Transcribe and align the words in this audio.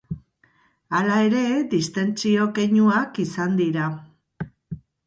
Hala 0.99 1.17
ere, 1.27 1.43
distentsio 1.75 2.49
keinuak 2.59 3.25
izan 3.29 3.57
dira. 3.65 3.97